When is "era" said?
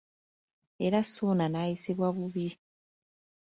0.85-0.99